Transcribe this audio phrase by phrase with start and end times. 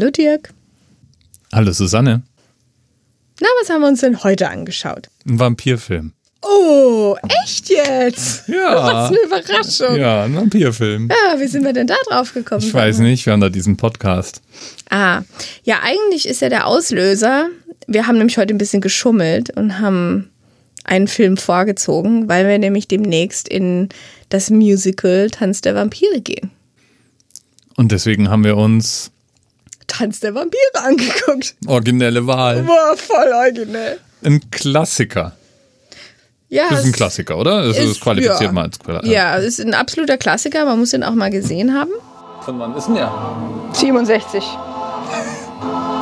[0.00, 0.54] Hallo Dirk.
[1.52, 2.22] Hallo Susanne.
[3.38, 5.10] Na, was haben wir uns denn heute angeschaut?
[5.28, 6.14] Ein Vampirfilm.
[6.40, 8.48] Oh, echt jetzt?
[8.48, 8.76] Ja.
[8.82, 9.96] Was eine Überraschung.
[9.98, 11.10] Ja, ein Vampirfilm.
[11.10, 12.62] Ja, wie sind wir denn da drauf gekommen?
[12.62, 14.40] Ich weiß nicht, wir haben da diesen Podcast.
[14.88, 15.20] Ah,
[15.64, 17.48] ja, eigentlich ist ja der Auslöser.
[17.86, 20.30] Wir haben nämlich heute ein bisschen geschummelt und haben
[20.84, 23.90] einen Film vorgezogen, weil wir nämlich demnächst in
[24.30, 26.50] das Musical Tanz der Vampire gehen.
[27.76, 29.12] Und deswegen haben wir uns
[29.90, 31.54] Tanz der Vampire angeguckt.
[31.66, 32.62] originelle Wahl.
[32.62, 33.98] Boah, voll originell.
[34.24, 35.32] Ein Klassiker.
[36.48, 37.54] Ja, Das ist ein es- Klassiker, oder?
[37.56, 38.52] Also Das ist- ist qualifiziert ja.
[38.52, 39.06] mal als Klassiker.
[39.12, 40.64] Ja, es ist ein absoluter Klassiker.
[40.64, 41.90] Man muss den auch mal gesehen haben.
[42.44, 43.12] Von wann ist denn der?
[43.72, 44.42] 67.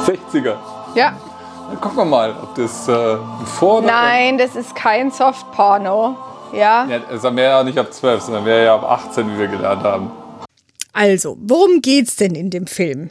[0.07, 0.57] 60er.
[0.95, 1.17] Ja.
[1.69, 3.17] Dann gucken wir mal, ob das äh,
[3.59, 6.17] vor oder Nein, das ist kein Softporno.
[6.55, 6.87] Ja.
[6.89, 9.83] Ja, es wäre ja nicht ab 12, sondern wäre ja ab 18, wie wir gelernt
[9.83, 10.11] haben.
[10.95, 13.11] Also, worum geht's denn in dem Film?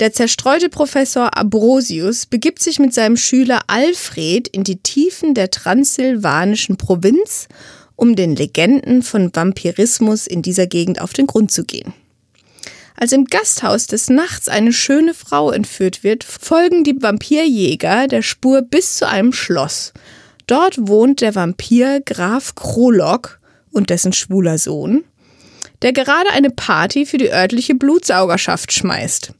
[0.00, 6.78] Der zerstreute Professor Abrosius begibt sich mit seinem Schüler Alfred in die Tiefen der transsilvanischen
[6.78, 7.48] Provinz,
[7.96, 11.92] um den Legenden von Vampirismus in dieser Gegend auf den Grund zu gehen.
[12.96, 18.62] Als im Gasthaus des Nachts eine schöne Frau entführt wird, folgen die Vampirjäger der Spur
[18.62, 19.92] bis zu einem Schloss.
[20.46, 23.38] Dort wohnt der Vampir Graf Krolok
[23.70, 25.04] und dessen schwuler Sohn,
[25.82, 29.34] der gerade eine Party für die örtliche Blutsaugerschaft schmeißt.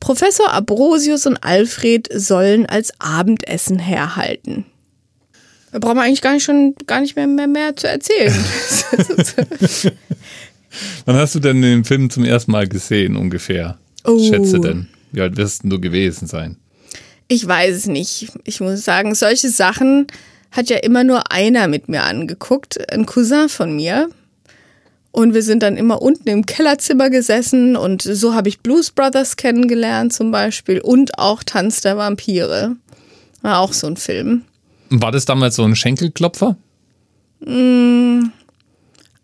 [0.00, 4.66] Professor Abrosius und Alfred sollen als Abendessen herhalten.
[5.70, 8.34] Da brauchen wir eigentlich gar nicht schon gar nicht mehr mehr, mehr zu erzählen.
[11.04, 13.78] Wann hast du denn den Film zum ersten Mal gesehen, ungefähr?
[14.04, 14.18] Oh.
[14.18, 14.88] Schätze denn.
[15.12, 16.56] Wie alt wirst denn du gewesen sein?
[17.32, 18.32] ich weiß es nicht.
[18.44, 20.06] Ich muss sagen, solche Sachen
[20.50, 24.10] hat ja immer nur einer mit mir angeguckt, ein Cousin von mir.
[25.12, 29.36] Und wir sind dann immer unten im Kellerzimmer gesessen und so habe ich Blues Brothers
[29.36, 32.76] kennengelernt zum Beispiel und auch Tanz der Vampire.
[33.42, 34.42] War auch so ein Film.
[34.88, 36.56] War das damals so ein Schenkelklopfer?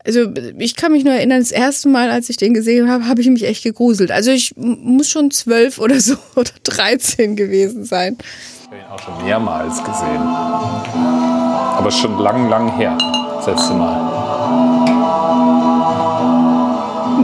[0.08, 3.20] Also ich kann mich nur erinnern, das erste Mal, als ich den gesehen habe, habe
[3.20, 4.10] ich mich echt gegruselt.
[4.10, 8.18] Also ich muss schon zwölf oder so oder 13 gewesen sein.
[8.20, 10.20] Ich habe ihn auch schon mehrmals gesehen.
[10.20, 12.98] Aber schon lang, lang her.
[13.36, 14.17] Das letzte Mal.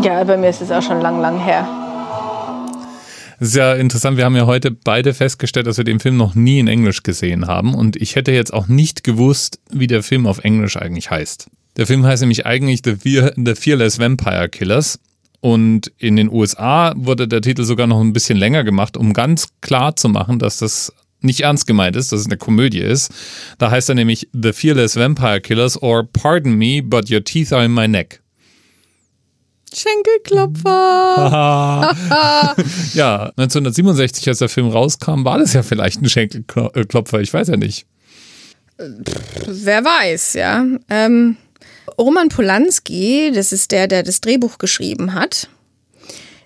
[0.05, 1.67] Ja, bei mir ist es auch schon lang, lang her.
[3.39, 6.35] Das ist ja interessant, wir haben ja heute beide festgestellt, dass wir den Film noch
[6.35, 7.75] nie in Englisch gesehen haben.
[7.75, 11.49] Und ich hätte jetzt auch nicht gewusst, wie der Film auf Englisch eigentlich heißt.
[11.79, 15.01] Der Film heißt nämlich eigentlich The, Fear, The Fearless Vampire Killers.
[15.41, 19.49] Und in den USA wurde der Titel sogar noch ein bisschen länger gemacht, um ganz
[19.63, 20.93] klar zu machen, dass das
[21.23, 23.11] nicht ernst gemeint ist, dass es eine Komödie ist.
[23.57, 27.65] Da heißt er nämlich The Fearless Vampire Killers or Pardon me, but your teeth are
[27.65, 28.21] in my neck.
[29.75, 31.95] Schenkelklopfer.
[32.95, 37.57] Ja, 1967, als der Film rauskam, war das ja vielleicht ein Schenkelklopfer, ich weiß ja
[37.57, 37.87] nicht.
[39.47, 40.65] Wer weiß, ja.
[40.89, 41.37] Ähm,
[41.99, 45.49] Roman Polanski, das ist der, der das Drehbuch geschrieben hat,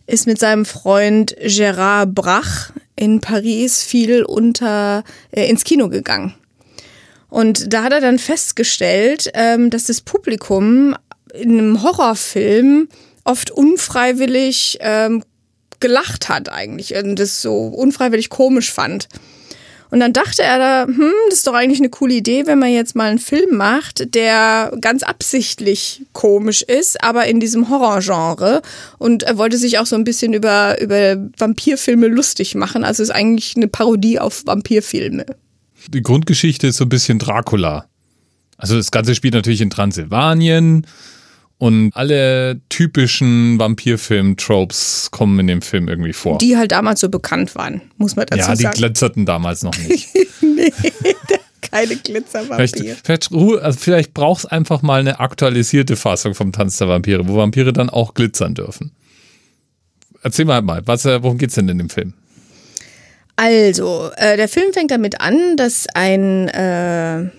[0.06, 6.34] ist mit seinem Freund Gérard Brach in Paris viel unter äh, ins Kino gegangen.
[7.28, 10.96] Und da hat er dann festgestellt, ähm, dass das Publikum
[11.34, 12.88] in einem Horrorfilm
[13.28, 15.22] oft unfreiwillig ähm,
[15.80, 19.08] gelacht hat eigentlich und das so unfreiwillig komisch fand.
[19.90, 22.70] Und dann dachte er da, hm, das ist doch eigentlich eine coole Idee, wenn man
[22.70, 28.60] jetzt mal einen Film macht, der ganz absichtlich komisch ist, aber in diesem Horrorgenre.
[28.98, 32.84] Und er wollte sich auch so ein bisschen über, über Vampirfilme lustig machen.
[32.84, 35.24] Also ist eigentlich eine Parodie auf Vampirfilme.
[35.88, 37.86] Die Grundgeschichte ist so ein bisschen Dracula.
[38.58, 40.86] Also das Ganze spielt natürlich in Transsilvanien
[41.58, 46.38] und alle typischen Vampirfilm-Tropes kommen in dem Film irgendwie vor.
[46.38, 48.76] Die halt damals so bekannt waren, muss man dazu ja, die sagen.
[48.78, 50.08] glitzerten damals noch nicht.
[51.70, 52.96] Keine Vielleicht, Glitzervampir.
[53.04, 57.28] vielleicht, Ruhe- also vielleicht braucht es einfach mal eine aktualisierte Fassung vom Tanz der Vampire,
[57.28, 58.92] wo Vampire dann auch glitzern dürfen.
[60.22, 62.14] Erzähl mal mal, was, äh, worum geht's denn in dem Film?
[63.36, 67.30] Also, äh, der Film fängt damit an, dass ein, äh,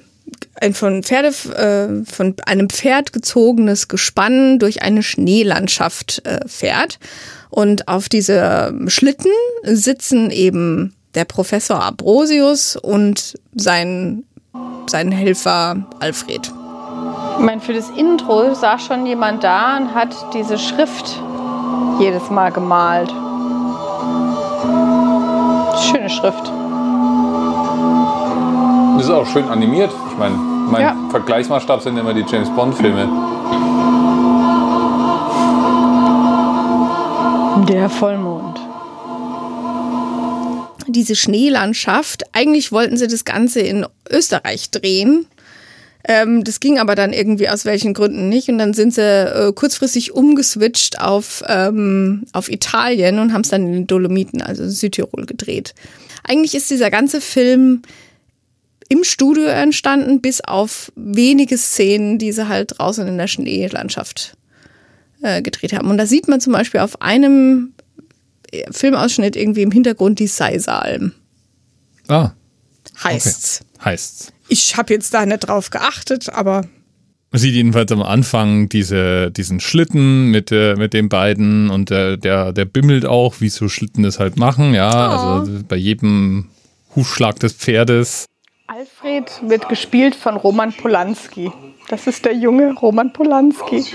[0.62, 7.00] ein von, Pferde, äh, von einem Pferd gezogenes Gespann durch eine Schneelandschaft äh, fährt.
[7.50, 9.32] Und auf diesem Schlitten
[9.64, 14.24] sitzen eben der Professor Abrosius und sein,
[14.88, 16.52] sein Helfer Alfred.
[17.38, 21.20] Ich meine, für das Intro saß schon jemand da und hat diese Schrift
[22.00, 23.10] jedes Mal gemalt.
[25.82, 26.52] Schöne Schrift.
[29.00, 29.94] Das ist auch schön animiert.
[30.12, 31.08] Ich meine, mein Ja.
[31.10, 33.08] Vergleichsmaßstab sind immer die James Bond-Filme.
[37.70, 38.60] Der Vollmond.
[40.88, 42.24] diese Schneelandschaft.
[42.34, 45.28] Eigentlich wollten sie das Ganze in Österreich drehen.
[46.04, 48.50] Ähm, das ging aber dann irgendwie aus welchen Gründen nicht.
[48.50, 53.66] Und dann sind sie äh, kurzfristig umgeswitcht auf, ähm, auf Italien und haben es dann
[53.68, 55.74] in den Dolomiten, also Südtirol, gedreht.
[56.28, 57.84] Eigentlich ist dieser ganze Film
[58.90, 64.36] im Studio entstanden, bis auf wenige Szenen, die sie halt draußen in der Schneelandschaft
[65.22, 65.90] äh, gedreht haben.
[65.90, 67.74] Und da sieht man zum Beispiel auf einem
[68.72, 71.14] Filmausschnitt irgendwie im Hintergrund die Seisalm.
[72.08, 72.32] Ah.
[73.04, 73.62] Heißt's.
[73.76, 73.86] Okay.
[73.86, 74.34] Heißt's.
[74.48, 76.66] Ich habe jetzt da nicht drauf geachtet, aber.
[77.32, 82.18] Man sieht jedenfalls am Anfang diese, diesen Schlitten mit, äh, mit den beiden und der,
[82.18, 84.90] der, der bimmelt auch, wie so Schlitten es halt machen, ja.
[84.90, 85.40] Oh.
[85.42, 86.48] Also bei jedem
[86.96, 88.26] Hufschlag des Pferdes.
[88.72, 91.52] Alfred wird gespielt von Roman Polanski.
[91.88, 93.78] Das ist der junge Roman Polanski.
[93.78, 93.90] Ich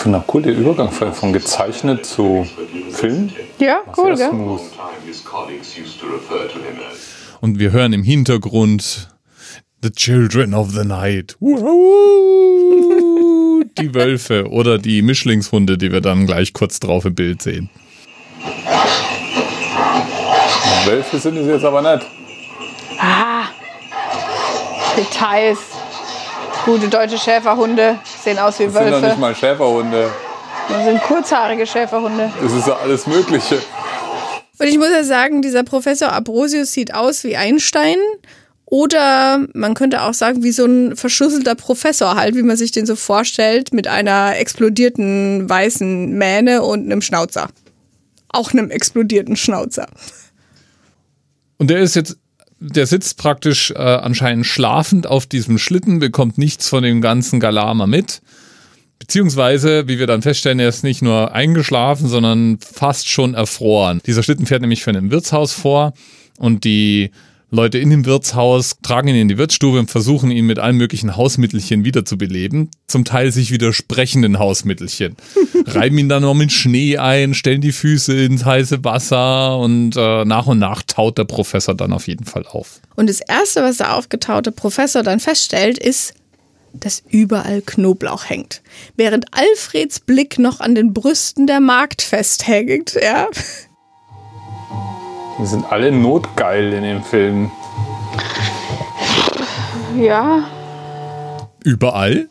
[0.00, 2.48] finde auch cool der Übergang von gezeichnet zu
[2.90, 3.30] Film.
[3.60, 4.32] Ja, cool, gell?
[7.40, 9.16] Und wir hören im Hintergrund
[9.84, 11.36] The Children of the Night.
[13.78, 17.70] die Wölfe oder die Mischlingshunde, die wir dann gleich kurz drauf im Bild sehen.
[20.84, 22.06] Wölfe sind es jetzt aber nicht.
[22.98, 23.44] Ah,
[24.96, 25.58] Details.
[26.64, 28.90] Gute deutsche Schäferhunde sehen aus wie das Wölfe.
[28.90, 30.10] Das sind doch nicht mal Schäferhunde.
[30.68, 32.32] Das sind kurzhaarige Schäferhunde.
[32.42, 33.62] Das ist ja alles Mögliche.
[34.58, 37.98] Und ich muss ja sagen, dieser Professor Abrosius sieht aus wie Einstein.
[38.64, 42.84] Oder man könnte auch sagen, wie so ein verschusselter Professor halt, wie man sich den
[42.84, 47.48] so vorstellt, mit einer explodierten weißen Mähne und einem Schnauzer.
[48.28, 49.86] Auch einem explodierten Schnauzer.
[51.58, 52.18] Und der ist jetzt,
[52.58, 57.86] der sitzt praktisch äh, anscheinend schlafend auf diesem Schlitten, bekommt nichts von dem ganzen Galama
[57.86, 58.22] mit.
[58.98, 64.00] Beziehungsweise, wie wir dann feststellen, er ist nicht nur eingeschlafen, sondern fast schon erfroren.
[64.06, 65.92] Dieser Schlitten fährt nämlich für ein Wirtshaus vor
[66.38, 67.10] und die
[67.50, 71.16] Leute in dem Wirtshaus tragen ihn in die Wirtsstube und versuchen ihn mit allen möglichen
[71.16, 72.70] Hausmittelchen wiederzubeleben.
[72.88, 75.16] Zum Teil sich widersprechenden Hausmittelchen.
[75.66, 80.24] Reiben ihn dann noch mit Schnee ein, stellen die Füße ins heiße Wasser und äh,
[80.24, 82.80] nach und nach taut der Professor dann auf jeden Fall auf.
[82.96, 86.14] Und das Erste, was der aufgetaute Professor dann feststellt, ist,
[86.72, 88.62] dass überall Knoblauch hängt.
[88.96, 93.28] Während Alfreds Blick noch an den Brüsten der Magd festhängt, ja.
[95.38, 97.50] Die sind alle notgeil in dem Film.
[99.98, 100.48] Ja.
[101.62, 102.28] Überall?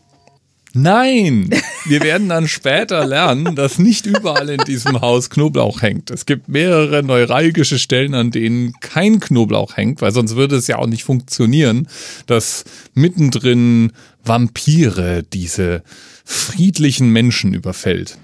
[0.73, 1.49] Nein!
[1.85, 6.11] Wir werden dann später lernen, dass nicht überall in diesem Haus Knoblauch hängt.
[6.11, 10.77] Es gibt mehrere neuralgische Stellen, an denen kein Knoblauch hängt, weil sonst würde es ja
[10.77, 11.87] auch nicht funktionieren,
[12.25, 13.93] dass mittendrin
[14.23, 15.83] Vampire diese
[16.25, 18.17] friedlichen Menschen überfällt.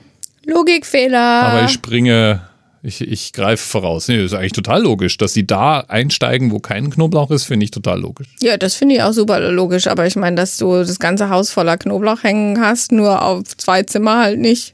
[0.44, 1.19] Logikfehler.
[1.19, 2.42] Aber ich springe
[2.83, 4.07] ich, ich greife voraus.
[4.07, 5.18] Nee, das ist eigentlich total logisch.
[5.18, 8.28] Dass sie da einsteigen, wo kein Knoblauch ist, finde ich total logisch.
[8.42, 9.88] Ja, das finde ich auch super logisch.
[9.88, 13.83] Aber ich meine, dass du das ganze Haus voller Knoblauch hängen hast, nur auf zwei
[13.83, 14.74] Zimmer halt nicht.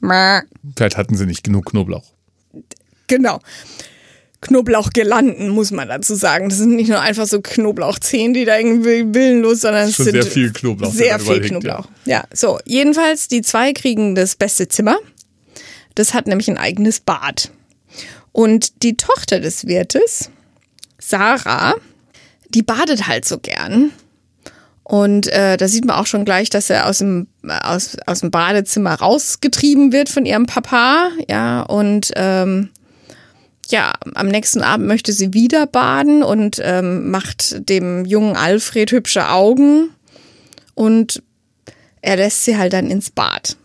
[0.00, 2.12] Vielleicht hatten sie nicht genug Knoblauch.
[3.06, 3.40] Genau.
[4.40, 6.48] Knoblauchgelanden, muss man dazu sagen.
[6.48, 10.24] Das sind nicht nur einfach so Knoblauchzehen, die da irgendwie willenlos, sondern es sind sehr
[10.24, 10.92] viel Knoblauch.
[10.92, 11.86] Sehr viel Knoblauch.
[12.04, 12.16] Ja.
[12.16, 12.58] ja, so.
[12.64, 14.96] Jedenfalls, die zwei kriegen das beste Zimmer.
[15.94, 17.50] Das hat nämlich ein eigenes Bad.
[18.32, 20.30] Und die Tochter des Wirtes,
[20.98, 21.74] Sarah,
[22.48, 23.90] die badet halt so gern.
[24.84, 28.30] Und äh, da sieht man auch schon gleich, dass er aus dem, aus, aus dem
[28.30, 31.10] Badezimmer rausgetrieben wird von ihrem Papa.
[31.28, 32.70] Ja, und ähm,
[33.68, 39.28] ja, am nächsten Abend möchte sie wieder baden und ähm, macht dem jungen Alfred hübsche
[39.28, 39.90] Augen.
[40.74, 41.22] Und
[42.00, 43.56] er lässt sie halt dann ins Bad.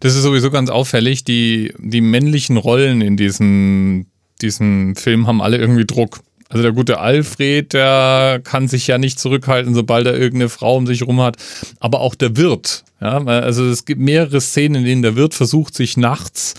[0.00, 1.24] Das ist sowieso ganz auffällig.
[1.24, 4.06] Die, die männlichen Rollen in diesem,
[4.42, 6.20] diesem Film haben alle irgendwie Druck.
[6.48, 10.86] Also der gute Alfred, der kann sich ja nicht zurückhalten, sobald er irgendeine Frau um
[10.86, 11.36] sich rum hat.
[11.80, 12.84] Aber auch der Wirt.
[13.00, 16.54] Ja, also es gibt mehrere Szenen, in denen der Wirt versucht, sich nachts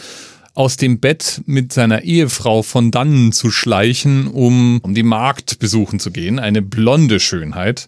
[0.53, 6.00] aus dem Bett mit seiner Ehefrau von dannen zu schleichen, um, um die Markt besuchen
[6.00, 6.39] zu gehen.
[6.39, 7.88] Eine blonde Schönheit.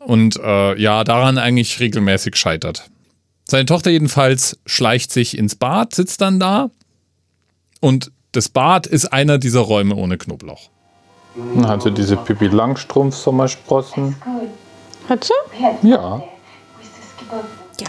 [0.00, 2.90] Und äh, ja, daran eigentlich regelmäßig scheitert.
[3.50, 6.70] Seine Tochter jedenfalls schleicht sich ins Bad, sitzt dann da
[7.80, 10.70] und das Bad ist einer dieser Räume ohne Knoblauch.
[11.64, 14.14] Hatte diese Pippi Langstrumpf Sommersprossen?
[15.08, 15.32] Hat sie?
[15.88, 16.22] Ja.
[17.80, 17.88] Ja.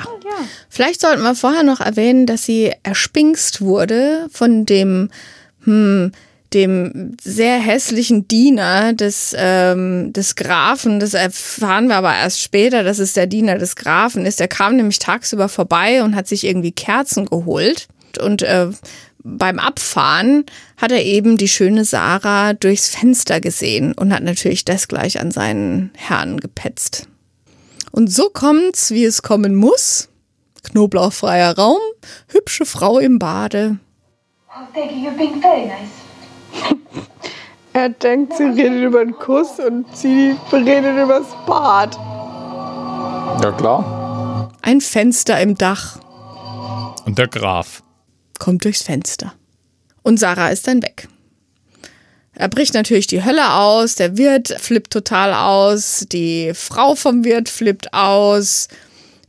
[0.68, 5.12] Vielleicht sollten wir vorher noch erwähnen, dass sie erspinkst wurde von dem
[5.66, 6.12] hm,
[6.54, 11.00] dem sehr hässlichen Diener des, ähm, des Grafen.
[11.00, 14.40] Das erfahren wir aber erst später, dass es der Diener des Grafen ist.
[14.40, 17.88] Der kam nämlich tagsüber vorbei und hat sich irgendwie Kerzen geholt.
[18.22, 18.68] Und äh,
[19.24, 20.46] beim Abfahren
[20.78, 25.32] hat er eben die schöne Sarah durchs Fenster gesehen und hat natürlich das gleich an
[25.32, 27.08] seinen Herrn gepetzt.
[27.92, 30.10] Und so kommt's, wie es kommen muss.
[30.64, 31.80] Knoblauchfreier Raum,
[32.28, 33.78] hübsche Frau im Bade.
[34.50, 34.98] Oh, thank you.
[34.98, 36.11] You're being very nice.
[37.74, 41.96] Er denkt, sie redet über den Kuss und sie redet über das Bad.
[43.42, 44.52] Ja klar.
[44.62, 45.98] Ein Fenster im Dach
[47.06, 47.82] Und der Graf.
[48.40, 49.34] kommt durchs Fenster.
[50.04, 51.08] Und Sarah ist dann weg.
[52.34, 57.48] Er bricht natürlich die Hölle aus, der Wirt flippt total aus, die Frau vom Wirt
[57.48, 58.68] flippt aus,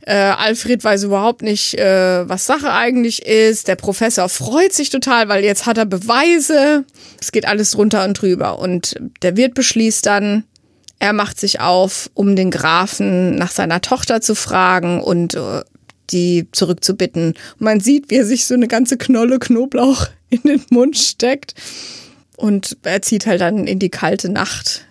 [0.05, 5.29] äh, Alfred weiß überhaupt nicht, äh, was Sache eigentlich ist, der Professor freut sich total,
[5.29, 6.83] weil jetzt hat er Beweise,
[7.21, 10.43] es geht alles drunter und drüber und der Wirt beschließt dann,
[10.99, 15.61] er macht sich auf, um den Grafen nach seiner Tochter zu fragen und äh,
[16.11, 17.33] die zurückzubitten.
[17.59, 21.55] Und man sieht, wie er sich so eine ganze Knolle Knoblauch in den Mund steckt.
[22.37, 24.85] Und er zieht halt dann in die kalte Nacht.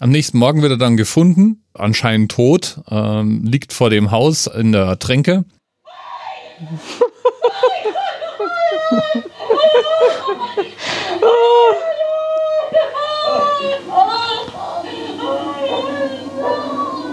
[0.00, 4.72] Am nächsten Morgen wird er dann gefunden, anscheinend tot, ähm, liegt vor dem Haus in
[4.72, 5.44] der Tränke.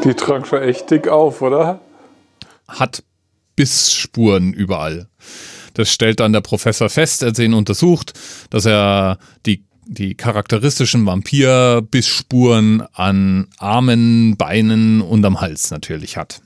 [0.03, 1.81] Die trank schon echt dick auf, oder?
[2.67, 3.03] hat
[3.55, 5.07] Bissspuren überall.
[5.73, 8.13] Das stellt dann der Professor fest, als er ihn untersucht,
[8.49, 16.41] dass er die, die charakteristischen Vampir-Bissspuren an Armen, Beinen und am Hals natürlich hat.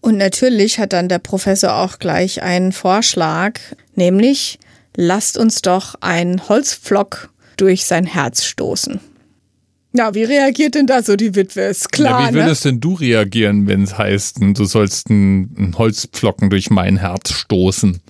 [0.00, 3.60] Und natürlich hat dann der Professor auch gleich einen Vorschlag,
[3.94, 4.58] nämlich
[4.96, 9.00] lasst uns doch einen Holzpflock durch sein Herz stoßen.
[9.94, 11.62] Ja, wie reagiert denn da so die Witwe?
[11.62, 12.44] Ist klar, ja, wie ne?
[12.44, 18.00] würdest denn du reagieren, wenn es heißt, du sollst einen Holzpflocken durch mein Herz stoßen?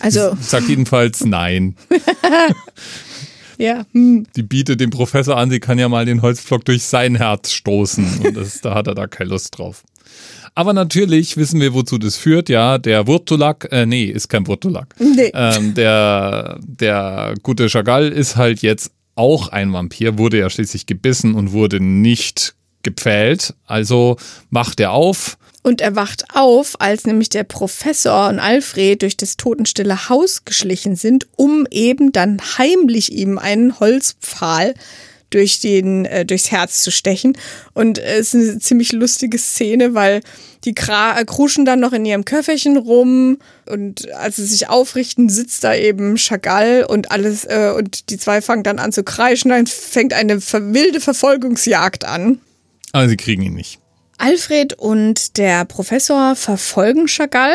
[0.00, 1.76] Also, Sagt jedenfalls nein.
[3.58, 4.26] ja, hm.
[4.36, 8.20] Die bietet dem Professor an, sie kann ja mal den Holzpflock durch sein Herz stoßen.
[8.24, 9.84] Und das, da hat er da keine Lust drauf.
[10.54, 12.48] Aber natürlich wissen wir, wozu das führt.
[12.48, 14.94] Ja, der Wurtulak, äh, nee, ist kein Wurtulak.
[14.98, 15.30] Nee.
[15.34, 21.34] Ähm, der, der gute Chagall ist halt jetzt auch ein Vampir, wurde ja schließlich gebissen
[21.34, 22.54] und wurde nicht
[22.86, 23.52] gepfählt.
[23.66, 24.16] Also
[24.48, 25.36] macht er auf.
[25.62, 30.94] Und er wacht auf, als nämlich der Professor und Alfred durch das totenstille Haus geschlichen
[30.94, 34.74] sind, um eben dann heimlich ihm einen Holzpfahl
[35.30, 37.36] durch den, äh, durchs Herz zu stechen.
[37.74, 40.20] Und es ist eine ziemlich lustige Szene, weil
[40.64, 43.38] die Kra äh, kruschen dann noch in ihrem Köfferchen rum
[43.68, 48.40] und als sie sich aufrichten, sitzt da eben Chagall und alles äh, und die zwei
[48.40, 52.40] fangen dann an zu kreischen, dann fängt eine wilde Verfolgungsjagd an.
[52.92, 53.80] Aber sie kriegen ihn nicht.
[54.18, 57.54] Alfred und der Professor verfolgen Chagall.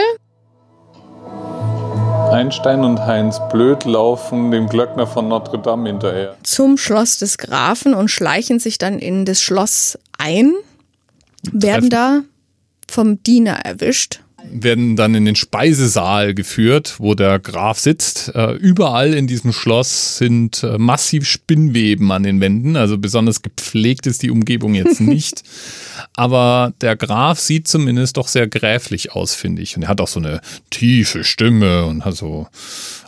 [2.31, 6.37] Einstein und Heinz Blöd laufen dem Glöckner von Notre Dame hinterher.
[6.43, 10.53] zum Schloss des Grafen und schleichen sich dann in das Schloss ein,
[11.51, 12.21] werden da
[12.89, 14.21] vom Diener erwischt.
[14.49, 18.33] Werden dann in den Speisesaal geführt, wo der Graf sitzt.
[18.35, 24.07] Äh, überall in diesem Schloss sind äh, massiv Spinnweben an den Wänden, also besonders gepflegt
[24.07, 25.43] ist die Umgebung jetzt nicht.
[26.15, 29.75] Aber der Graf sieht zumindest doch sehr gräflich aus, finde ich.
[29.75, 32.47] Und er hat auch so eine tiefe Stimme und hat so,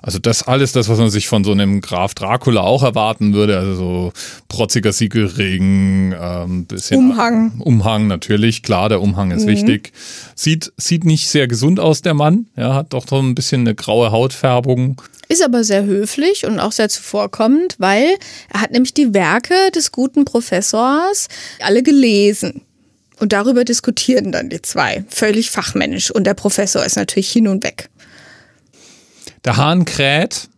[0.01, 3.57] also das alles, das, was man sich von so einem Graf Dracula auch erwarten würde,
[3.57, 4.13] also so
[4.47, 7.59] protziger Siegelregen, ähm, bisschen Umhang.
[7.59, 9.91] Umhang natürlich, klar, der Umhang ist wichtig.
[10.35, 12.47] Sieht, sieht nicht sehr gesund aus, der Mann.
[12.55, 15.01] Ja, hat doch so ein bisschen eine graue Hautfärbung.
[15.29, 18.15] Ist aber sehr höflich und auch sehr zuvorkommend, weil
[18.53, 21.27] er hat nämlich die Werke des guten Professors
[21.59, 22.61] alle gelesen.
[23.19, 25.05] Und darüber diskutieren dann die zwei.
[25.09, 26.11] Völlig fachmännisch.
[26.11, 27.89] Und der Professor ist natürlich hin und weg.
[29.45, 30.49] Der Hahn kräht,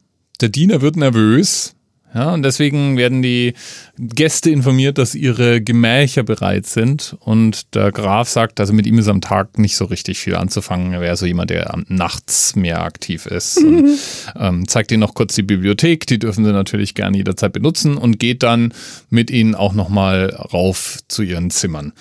[0.41, 1.73] der Diener wird nervös.
[2.15, 3.55] Ja, und deswegen werden die
[3.99, 7.17] Gäste informiert, dass ihre Gemächer bereit sind.
[7.19, 10.93] Und der Graf sagt, also mit ihm ist am Tag nicht so richtig viel anzufangen.
[10.93, 13.57] Er wäre so jemand, der nachts mehr aktiv ist.
[13.57, 13.99] Und,
[14.39, 16.07] ähm, zeigt ihnen noch kurz die Bibliothek.
[16.07, 18.73] Die dürfen sie natürlich gerne jederzeit benutzen und geht dann
[19.09, 21.91] mit ihnen auch nochmal rauf zu ihren Zimmern.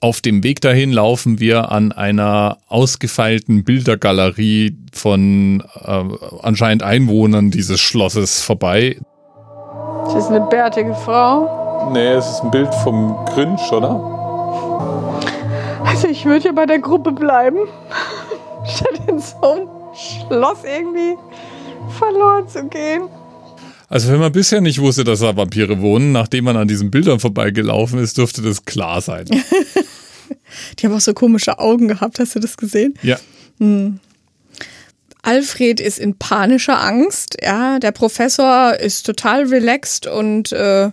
[0.00, 6.02] Auf dem Weg dahin laufen wir an einer ausgefeilten Bildergalerie von äh,
[6.42, 8.98] anscheinend Einwohnern dieses Schlosses vorbei.
[10.06, 11.90] Das ist eine bärtige Frau.
[11.92, 13.90] Nee, es ist ein Bild vom Grinch, oder?
[15.84, 17.58] Also ich würde ja bei der Gruppe bleiben.
[18.66, 21.16] Statt in so ein Schloss irgendwie
[21.98, 23.02] verloren zu gehen.
[23.88, 27.20] Also wenn man bisher nicht wusste, dass da Vampire wohnen, nachdem man an diesen Bildern
[27.20, 29.26] vorbeigelaufen ist, dürfte das klar sein.
[30.78, 32.94] Die haben auch so komische Augen gehabt, hast du das gesehen?
[33.02, 33.18] Ja.
[35.24, 37.36] Alfred ist in panischer Angst.
[37.42, 40.90] Ja, der Professor ist total relaxed und äh,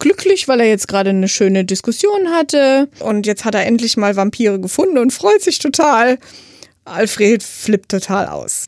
[0.00, 2.88] glücklich, weil er jetzt gerade eine schöne Diskussion hatte.
[2.98, 6.18] Und jetzt hat er endlich mal Vampire gefunden und freut sich total.
[6.84, 8.66] Alfred flippt total aus.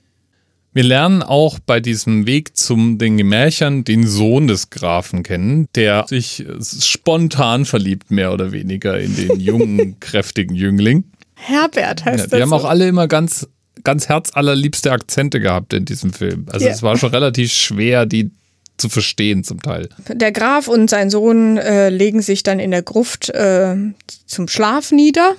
[0.73, 6.05] Wir lernen auch bei diesem Weg zum den Gemärchern den Sohn des Grafen kennen, der
[6.09, 6.47] sich
[6.85, 11.03] spontan verliebt, mehr oder weniger, in den jungen, kräftigen Jüngling.
[11.35, 12.37] Herbert heißt Ja, das.
[12.37, 12.55] die haben so.
[12.57, 13.49] auch alle immer ganz,
[13.85, 16.47] ganz herzallerliebste Akzente gehabt in diesem Film.
[16.51, 16.73] Also Ja.
[16.73, 18.31] es war schon relativ schwer, die
[18.77, 19.89] zu verstehen zum Teil.
[20.09, 23.77] Der Graf und sein Sohn äh, legen sich dann in der Gruft äh,
[24.27, 25.35] zum Schlaf nieder.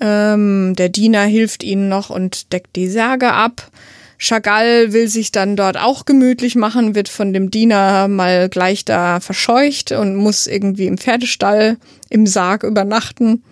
[0.00, 3.70] Ähm, der Diener hilft ihnen noch und deckt die Särge ab.
[4.18, 9.20] Chagall will sich dann dort auch gemütlich machen, wird von dem Diener mal gleich da
[9.20, 11.76] verscheucht und muss irgendwie im Pferdestall
[12.10, 13.42] im Sarg übernachten.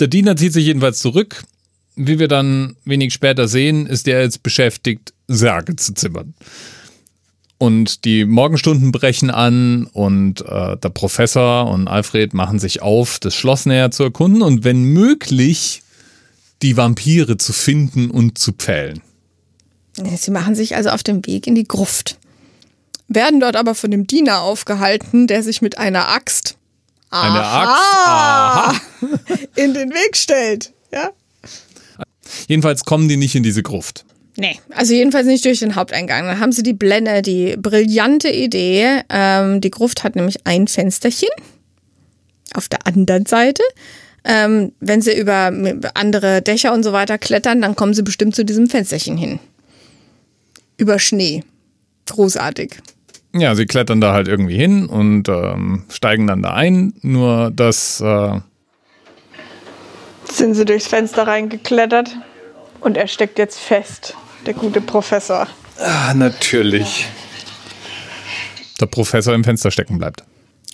[0.00, 1.42] Der Diener zieht sich jedenfalls zurück.
[1.96, 6.34] Wie wir dann wenig später sehen, ist er jetzt beschäftigt, Särge zu zimmern.
[7.58, 13.36] Und die Morgenstunden brechen an und äh, der Professor und Alfred machen sich auf, das
[13.36, 15.82] Schloss näher zu erkunden und wenn möglich
[16.62, 19.00] die Vampire zu finden und zu pfählen.
[20.16, 22.18] Sie machen sich also auf den Weg in die Gruft.
[23.08, 26.56] Werden dort aber von dem Diener aufgehalten, der sich mit einer Axt
[27.10, 27.62] Eine Aha.
[27.62, 28.06] Axt.
[28.06, 29.36] Aha.
[29.54, 30.72] in den Weg stellt.
[30.92, 31.10] Ja?
[32.48, 34.04] Jedenfalls kommen die nicht in diese Gruft.
[34.36, 36.24] Nee, also jedenfalls nicht durch den Haupteingang.
[36.26, 39.02] Dann haben sie die Blende, die brillante Idee.
[39.10, 41.28] Ähm, die Gruft hat nämlich ein Fensterchen
[42.54, 43.62] auf der anderen Seite.
[44.24, 45.52] Ähm, wenn sie über
[45.94, 49.38] andere Dächer und so weiter klettern, dann kommen sie bestimmt zu diesem Fensterchen hin.
[50.76, 51.44] Über Schnee.
[52.06, 52.76] Großartig.
[53.34, 56.94] Ja, sie klettern da halt irgendwie hin und ähm, steigen dann da ein.
[57.02, 58.40] Nur dass äh,
[60.32, 62.16] Sind sie durchs Fenster reingeklettert
[62.80, 64.14] und er steckt jetzt fest,
[64.46, 65.46] der gute Professor.
[65.78, 67.06] Ah, natürlich.
[68.80, 70.24] Der Professor im Fenster stecken bleibt.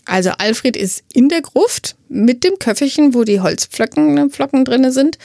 [0.05, 5.18] Also Alfred ist in der Gruft mit dem Köfferchen, wo die Holzpflocken Flocken drin sind.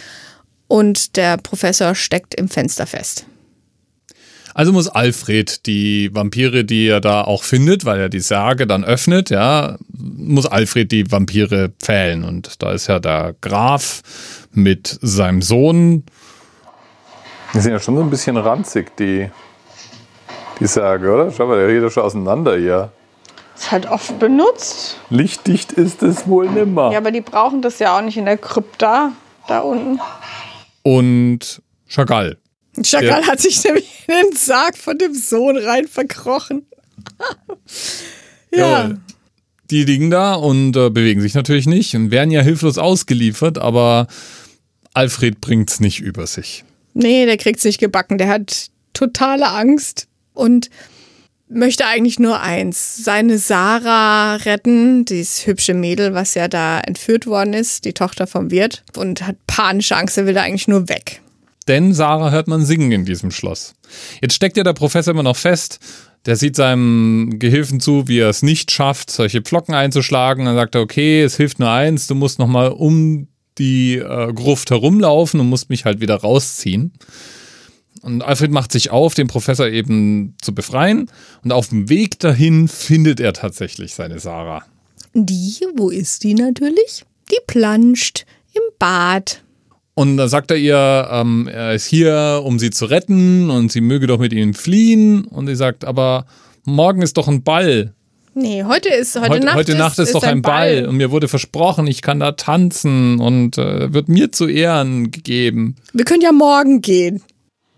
[0.68, 3.26] Und der Professor steckt im Fenster fest.
[4.54, 8.84] Also muss Alfred die Vampire, die er da auch findet, weil er die Särge dann
[8.84, 12.24] öffnet, ja, muss Alfred die Vampire pfählen.
[12.24, 14.02] Und da ist ja der Graf
[14.52, 16.04] mit seinem Sohn.
[17.54, 19.30] Die sind ja schon so ein bisschen ranzig, die,
[20.60, 21.32] die Särge, oder?
[21.32, 22.92] Schau mal, der geht doch schon auseinander hier.
[23.56, 24.98] Ist halt oft benutzt.
[25.10, 26.92] Lichtdicht ist es wohl nimmer.
[26.92, 29.12] Ja, aber die brauchen das ja auch nicht in der Krypta
[29.48, 30.00] da unten.
[30.82, 32.38] und Chagall.
[32.82, 33.28] Chakal Ja.
[33.28, 36.66] hat sich nämlich in den Sarg von dem Sohn rein verkrochen.
[38.52, 38.84] ja.
[38.84, 39.00] Jawohl.
[39.70, 44.08] Die liegen da und äh, bewegen sich natürlich nicht und werden ja hilflos ausgeliefert, aber
[44.94, 46.64] Alfred bringt's nicht über sich.
[46.94, 48.18] Nee, der kriegt's nicht gebacken.
[48.20, 50.70] Der hat totale Angst und
[51.50, 57.54] möchte eigentlich nur eins: seine Sarah retten, dieses hübsche Mädel, was ja da entführt worden
[57.54, 60.18] ist, die Tochter vom Wirt, und hat panische Angst.
[60.20, 61.22] Er will da eigentlich nur weg.
[61.68, 63.76] Denn Sarah hört man singen in diesem Schloss.
[64.22, 65.80] Jetzt steckt ja der Professor immer noch fest.
[66.26, 70.46] Der sieht seinem Gehilfen zu, wie er es nicht schafft, solche Pflocken einzuschlagen.
[70.46, 74.72] Dann sagt er, okay, es hilft nur eins, du musst nochmal um die äh, Gruft
[74.72, 76.94] herumlaufen und musst mich halt wieder rausziehen.
[78.02, 81.10] Und Alfred macht sich auf, den Professor eben zu befreien.
[81.44, 84.66] Und auf dem Weg dahin findet er tatsächlich seine Sarah.
[85.14, 87.06] Die, wo ist die natürlich?
[87.32, 89.43] Die planscht im Bad.
[89.96, 93.82] Und dann sagt er ihr, ähm, er ist hier, um sie zu retten und sie
[93.82, 95.26] möge doch mit ihm fliehen.
[95.26, 96.26] Und sie sagt, aber
[96.66, 97.94] morgen ist doch ein Ball.
[98.36, 100.88] Nee, heute ist heute, Heute, Nacht, heute Nacht ist, doch ein Ball.
[100.88, 105.76] Und mir wurde versprochen, ich kann da tanzen und äh, wird mir zu Ehren gegeben.
[105.94, 107.22] Wir können ja morgen gehen.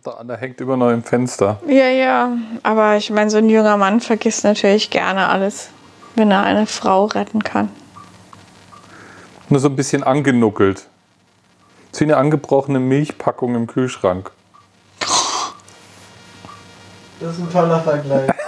[0.06, 1.60] Der andere hängt immer noch im Fenster.
[1.68, 2.38] Ja, ja.
[2.64, 5.70] Aber ich meine, so ein junger Mann vergisst natürlich gerne alles,
[6.16, 7.68] wenn er eine Frau retten kann.
[9.50, 10.88] Nur so ein bisschen angenuckelt.
[12.00, 14.32] Wie eine angebrochene Milchpackung im Kühlschrank.
[17.20, 18.30] Das ist ein toller Vergleich.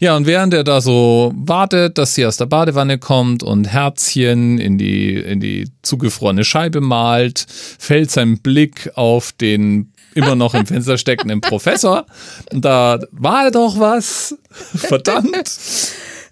[0.00, 4.58] Ja, und während er da so wartet, dass sie aus der Badewanne kommt und Herzchen
[4.58, 10.66] in die, in die zugefrorene Scheibe malt, fällt sein Blick auf den immer noch im
[10.66, 12.06] Fenster steckenden Professor.
[12.52, 14.36] Und da war doch was.
[14.50, 15.50] Verdammt.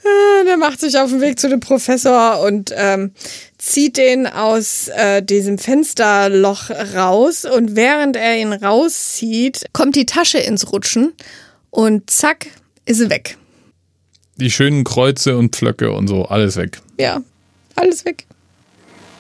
[0.07, 3.13] Ah, Der macht sich auf den Weg zu dem Professor und ähm,
[3.59, 7.45] zieht den aus äh, diesem Fensterloch raus.
[7.45, 11.13] Und während er ihn rauszieht, kommt die Tasche ins Rutschen
[11.71, 12.47] Und zack,
[12.85, 13.37] ist sie weg.
[14.37, 16.81] Die schönen Kreuze und Pflöcke und so, alles weg.
[16.99, 17.23] Ja,
[17.75, 18.27] alles weg.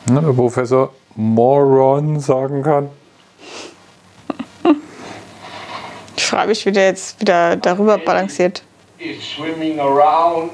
[0.08, 2.90] Ne, der Professor Moron sagen kann.
[6.16, 8.62] Ich frage mich, wie der jetzt wieder darüber balanciert.
[8.98, 10.50] is swimming around.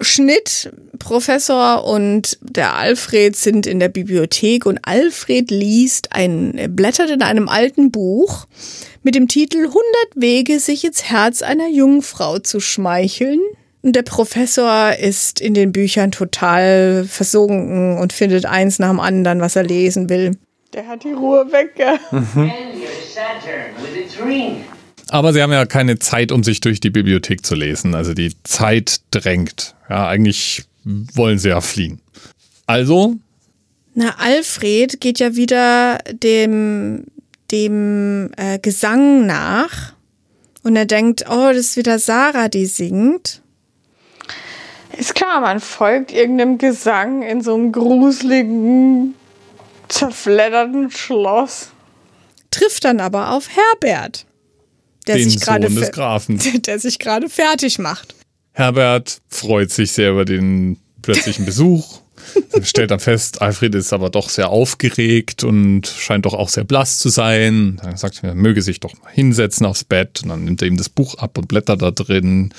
[0.00, 7.10] Schnitt, Professor und der Alfred sind in der Bibliothek und Alfred liest ein, er blättert
[7.10, 8.46] in einem alten Buch
[9.02, 9.76] mit dem Titel 100
[10.14, 13.40] Wege, sich ins Herz einer Jungfrau zu schmeicheln.
[13.82, 19.40] Und der Professor ist in den Büchern total versunken und findet eins nach dem anderen,
[19.40, 20.32] was er lesen will.
[20.72, 21.76] Der hat die Ruhe weg.
[21.76, 21.98] gell?
[25.08, 27.94] Aber sie haben ja keine Zeit, um sich durch die Bibliothek zu lesen.
[27.94, 29.74] Also die Zeit drängt.
[29.88, 32.00] Ja, eigentlich wollen sie ja fliehen.
[32.66, 33.14] Also,
[33.94, 37.04] Na, Alfred geht ja wieder dem,
[37.52, 39.94] dem äh, Gesang nach.
[40.62, 43.40] Und er denkt, oh, das ist wieder Sarah, die singt.
[44.98, 49.14] Ist klar, man folgt irgendeinem Gesang in so einem gruseligen,
[49.88, 51.70] zerfledderten Schloss.
[52.50, 54.26] Trifft dann aber auf Herbert,
[55.06, 56.40] der den sich gerade Sohn des fe- Grafen.
[56.66, 58.14] der sich gerade fertig macht.
[58.52, 62.00] Herbert freut sich sehr über den plötzlichen Besuch.
[62.62, 66.98] Stellt dann fest, Alfred ist aber doch sehr aufgeregt und scheint doch auch sehr blass
[66.98, 67.78] zu sein.
[67.82, 70.20] Dann sagt er, er möge sich doch mal hinsetzen aufs Bett.
[70.22, 72.52] Und dann nimmt er ihm das Buch ab und blättert da drin.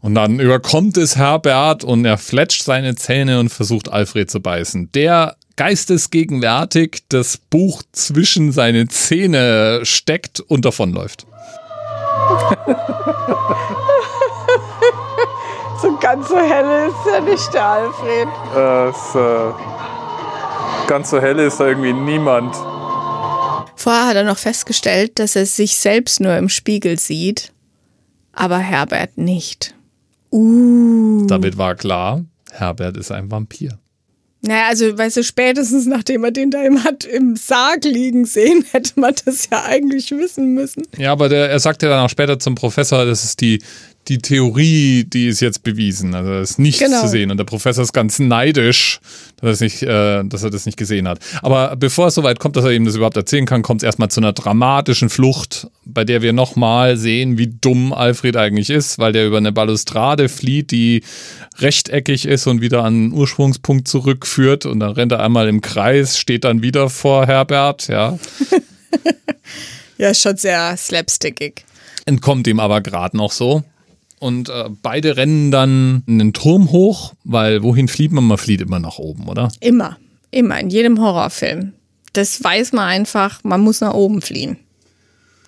[0.00, 4.92] Und dann überkommt es Herbert und er fletscht seine Zähne und versucht Alfred zu beißen.
[4.92, 11.26] Der geistesgegenwärtig das Buch zwischen seine Zähne steckt und davonläuft.
[15.84, 18.28] So ganz so helle ist ja nicht der Alfred.
[18.54, 19.52] Das, äh,
[20.88, 22.54] ganz so hell ist da irgendwie niemand.
[23.76, 27.52] Vorher hat er noch festgestellt, dass er sich selbst nur im Spiegel sieht,
[28.32, 29.74] aber Herbert nicht.
[30.32, 31.26] Uh.
[31.26, 33.78] Damit war klar, Herbert ist ein Vampir.
[34.46, 38.64] Naja, also, weißt du, spätestens nachdem er den da im, hat im Sarg liegen sehen,
[38.72, 40.82] hätte man das ja eigentlich wissen müssen.
[40.98, 43.62] Ja, aber der, er sagte dann auch später zum Professor, das ist die,
[44.08, 46.14] die Theorie, die ist jetzt bewiesen.
[46.14, 47.00] Also ist nichts Genau.
[47.00, 47.30] zu sehen.
[47.30, 49.00] Und der Professor ist ganz neidisch,
[49.40, 51.20] dass, er nicht, äh, dass er das nicht gesehen hat.
[51.42, 54.10] Aber bevor es soweit kommt, dass er ihm das überhaupt erzählen kann, kommt es erstmal
[54.10, 59.12] zu einer dramatischen Flucht, bei der wir nochmal sehen, wie dumm Alfred eigentlich ist, weil
[59.12, 61.02] der über eine Balustrade flieht, die
[61.58, 64.66] rechteckig ist und wieder an den Ursprungspunkt zurückführt.
[64.66, 68.18] Und dann rennt er einmal im Kreis, steht dann wieder vor Herbert, ja.
[69.96, 71.64] Ja, ist schon sehr slapstickig.
[72.04, 73.62] entkommt ihm aber gerade noch so.
[74.24, 78.24] Und äh, beide rennen dann einen Turm hoch, weil wohin flieht man?
[78.24, 79.52] Man flieht immer nach oben, oder?
[79.60, 79.98] Immer.
[80.30, 80.58] Immer.
[80.60, 81.74] In jedem Horrorfilm.
[82.14, 84.56] Das weiß man einfach, man muss nach oben fliehen.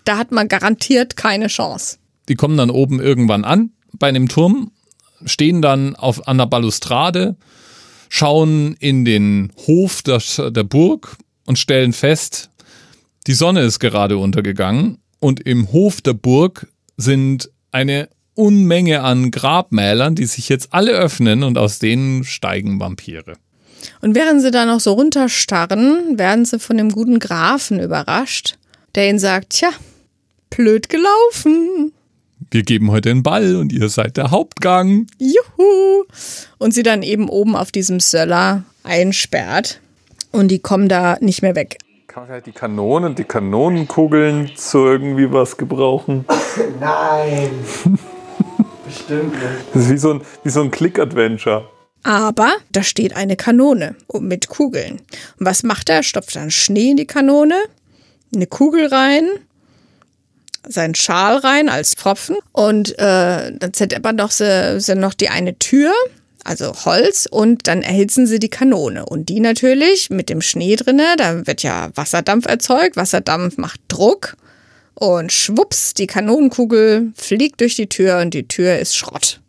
[0.05, 1.97] Da hat man garantiert keine Chance.
[2.29, 4.73] Die kommen dann oben irgendwann an bei einem Turm,
[5.25, 7.37] stehen dann auf, an der Balustrade,
[8.11, 12.51] schauen in den Hof der, der Burg und stellen fest,
[13.27, 20.15] die Sonne ist gerade untergegangen und im Hof der Burg sind eine Unmenge an Grabmälern,
[20.15, 23.35] die sich jetzt alle öffnen und aus denen steigen Vampire.
[24.01, 28.57] Und während sie da noch so runterstarren, werden sie von dem guten Grafen überrascht,
[28.95, 29.71] der ihnen sagt, tja,
[30.51, 31.93] blöd gelaufen.
[32.51, 35.07] Wir geben heute einen Ball und ihr seid der Hauptgang.
[35.19, 36.05] Juhu.
[36.59, 39.81] Und sie dann eben oben auf diesem Söller einsperrt.
[40.31, 41.79] Und die kommen da nicht mehr weg.
[42.07, 46.25] Kann man vielleicht die Kanonen, die Kanonenkugeln zu irgendwie was gebrauchen?
[46.81, 47.51] Nein.
[48.87, 49.75] Bestimmt nicht.
[49.75, 51.69] Das ist wie so ein, wie so ein Click-Adventure.
[52.03, 55.01] Aber da steht eine Kanone mit Kugeln.
[55.39, 56.05] Und was macht er?
[56.05, 57.57] Stopft dann Schnee in die Kanone,
[58.33, 59.29] eine Kugel rein,
[60.69, 65.93] seinen Schal rein als Pfropfen und äh, dann doch sie, sie noch die eine Tür,
[66.45, 69.05] also Holz, und dann erhitzen sie die Kanone.
[69.05, 72.97] Und die natürlich mit dem Schnee drinne, da wird ja Wasserdampf erzeugt.
[72.97, 74.37] Wasserdampf macht Druck
[74.99, 79.41] und schwupps, die Kanonenkugel fliegt durch die Tür und die Tür ist Schrott.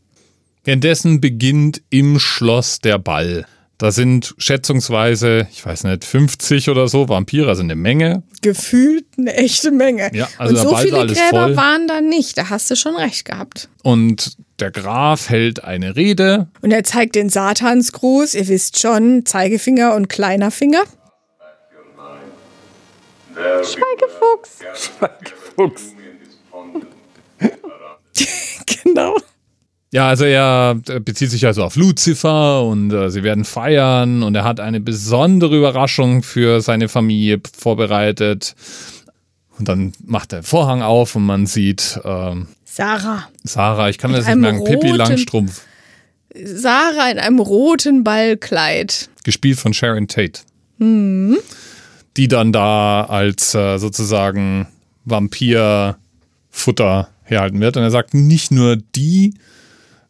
[0.64, 3.46] Währenddessen beginnt im Schloss der Ball.
[3.78, 8.24] Da sind schätzungsweise, ich weiß nicht, 50 oder so Vampire, also eine Menge.
[8.42, 10.10] gefühlt eine echte Menge.
[10.14, 11.56] Ja, also und so Ball viele Gräber voll.
[11.56, 12.38] waren da nicht.
[12.38, 13.70] Da hast du schon recht gehabt.
[13.84, 16.48] Und der Graf hält eine Rede.
[16.62, 18.34] Und er zeigt den Satansgruß.
[18.34, 20.82] Ihr wisst schon, Zeigefinger und kleiner Finger.
[23.63, 24.60] Schweigefuchs.
[25.56, 25.93] Fuchs.
[28.84, 29.15] genau.
[29.91, 34.43] Ja, also er bezieht sich also auf Lucifer und äh, sie werden feiern und er
[34.43, 38.56] hat eine besondere Überraschung für seine Familie vorbereitet.
[39.58, 43.28] Und dann macht der Vorhang auf und man sieht ähm, Sarah.
[43.43, 45.62] Sarah, ich kann Mit das nicht merken, Pippi Langstrumpf,
[46.36, 49.10] Sarah in einem roten Ballkleid.
[49.23, 50.41] gespielt von Sharon Tate.
[50.80, 51.38] Mhm.
[52.17, 54.67] Die dann da als äh, sozusagen
[55.06, 55.97] Vampirfutter
[57.23, 57.77] herhalten wird.
[57.77, 59.36] Und er sagt, nicht nur die,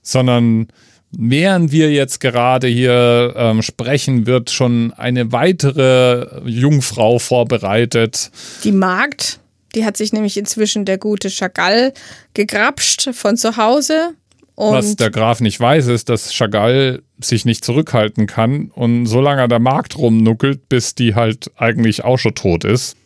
[0.02, 0.68] sondern
[1.12, 8.32] während wir jetzt gerade hier ähm, sprechen, wird schon eine weitere Jungfrau vorbereitet.
[8.64, 9.40] Die Magd,
[9.76, 11.94] die hat sich nämlich inzwischen der gute Chagall
[12.34, 14.14] gegrapscht von zu Hause.
[14.58, 19.22] Und Was der Graf nicht weiß, ist, dass Chagall sich nicht zurückhalten kann und so
[19.22, 22.98] lange an der Markt rumnuckelt, bis die halt eigentlich auch schon tot ist.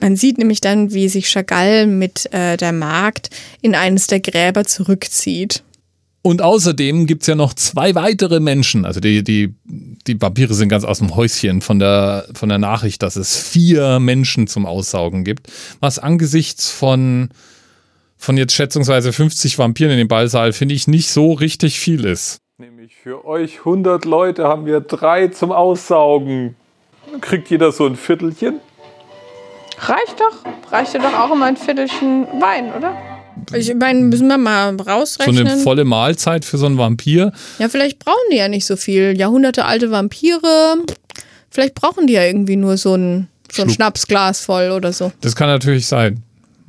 [0.00, 4.64] man sieht nämlich dann, wie sich Chagall mit äh, der Magd in eines der Gräber
[4.66, 5.64] zurückzieht.
[6.22, 8.84] Und außerdem gibt's ja noch zwei weitere Menschen.
[8.84, 9.52] Also die, die,
[10.06, 13.98] die Vampire sind ganz aus dem Häuschen von der, von der Nachricht, dass es vier
[13.98, 15.48] Menschen zum Aussaugen gibt.
[15.80, 17.30] Was angesichts von,
[18.20, 22.38] von jetzt schätzungsweise 50 Vampiren in dem Ballsaal, finde ich, nicht so richtig viel ist.
[22.58, 26.54] Nämlich für euch 100 Leute haben wir drei zum Aussaugen.
[27.22, 28.60] Kriegt jeder so ein Viertelchen.
[29.78, 30.70] Reicht doch.
[30.70, 32.94] Reicht ja doch auch immer ein Viertelchen Wein, oder?
[33.54, 35.46] Ich meine, müssen wir mal So rausrechnen.
[35.48, 37.32] eine volle Mahlzeit für so einen Vampir.
[37.58, 39.18] ja, vielleicht brauchen die ja nicht so viel.
[39.18, 40.76] Jahrhunderte alte Vampire.
[41.50, 43.76] Vielleicht brauchen die ja irgendwie nur so ein, so ein Schluck.
[43.76, 45.10] Schnapsglas voll oder so.
[45.22, 46.22] Das kann natürlich sein.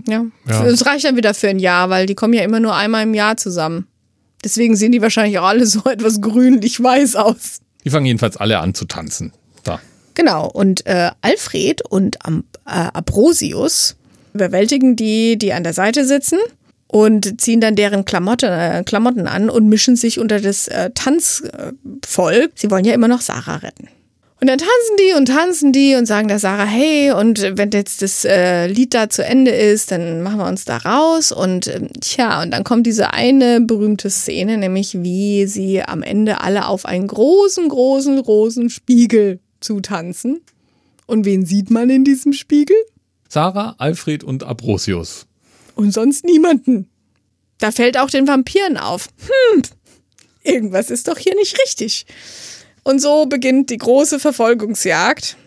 [0.08, 0.26] Ja.
[0.48, 0.66] Ja.
[0.66, 3.14] Es reicht dann wieder für ein Jahr, weil die kommen ja immer nur einmal im
[3.14, 3.88] Jahr zusammen.
[4.44, 7.60] Deswegen sehen die wahrscheinlich auch alle so etwas grünlich-weiß aus.
[7.84, 9.34] Die fangen jedenfalls alle an zu tanzen.
[9.64, 9.80] Da.
[10.14, 13.96] Genau, und äh, Alfred und Am äh, Abrosius
[14.34, 16.40] überwältigen die, die an der Seite sitzen
[16.88, 22.52] und ziehen dann deren Klamotte, äh, Klamotten an und mischen sich unter das äh, Tanzvolk.
[22.56, 23.88] Sie wollen ja immer noch Sarah retten.
[24.42, 28.02] Und dann tanzen die und tanzen die und sagen der Sarah, hey, und wenn jetzt
[28.02, 31.32] das äh, Lied da zu Ende ist, dann machen wir uns da raus.
[31.32, 36.42] Und ähm, tja, und dann kommt diese eine berühmte Szene, nämlich wie sie am Ende
[36.42, 40.42] alle auf einen großen, großen, großen Spiegel zutanzen.
[41.06, 42.78] Und wen sieht man in diesem Spiegel?
[43.30, 45.28] Sarah, Alfred und Abrosius.
[45.76, 46.90] Und sonst niemanden.
[47.60, 49.10] Da fällt auch den Vampiren auf.
[49.54, 49.62] Hm,
[50.42, 52.08] irgendwas ist doch hier nicht richtig.
[52.84, 55.38] Und so beginnt die große Verfolgungsjagd.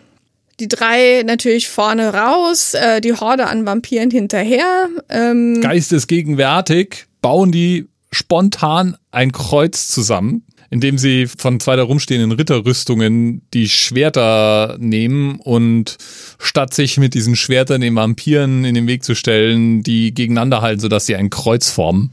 [0.59, 4.87] Die drei natürlich vorne raus, äh, die Horde an Vampiren hinterher.
[5.09, 13.41] Ähm, Geistesgegenwärtig bauen die spontan ein Kreuz zusammen, indem sie von zwei da rumstehenden Ritterrüstungen
[13.53, 15.97] die Schwerter nehmen und
[16.39, 20.79] statt sich mit diesen Schwertern den Vampiren in den Weg zu stellen, die gegeneinander halten,
[20.79, 22.11] sodass sie ein Kreuz formen.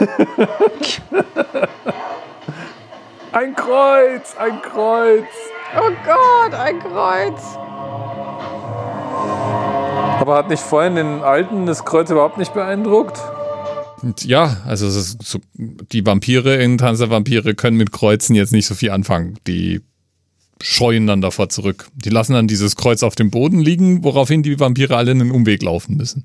[3.32, 5.24] Ein Kreuz, ein Kreuz.
[5.78, 7.40] Oh Gott, ein Kreuz.
[10.18, 13.20] Aber hat nicht vorhin den Alten das Kreuz überhaupt nicht beeindruckt?
[14.22, 18.52] Ja, also es ist so, die Vampire in Tanz der Vampire können mit Kreuzen jetzt
[18.52, 19.38] nicht so viel anfangen.
[19.46, 19.80] Die
[20.60, 21.86] scheuen dann davor zurück.
[21.94, 25.62] Die lassen dann dieses Kreuz auf dem Boden liegen, woraufhin die Vampire alle einen Umweg
[25.62, 26.24] laufen müssen.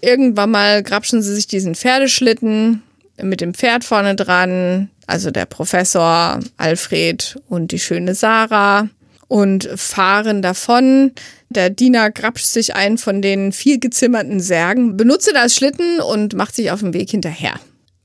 [0.00, 2.82] irgendwann mal grapschen sie sich diesen Pferdeschlitten
[3.22, 8.88] mit dem Pferd vorne dran, also der Professor Alfred und die schöne Sarah
[9.28, 11.12] und fahren davon.
[11.48, 16.54] Der Diener grapscht sich einen von den viel gezimmerten Särgen, benutzt als Schlitten und macht
[16.54, 17.54] sich auf den Weg hinterher.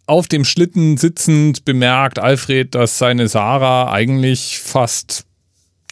[0.06, 5.26] Auf dem Schlitten sitzend bemerkt Alfred, dass seine Sarah eigentlich fast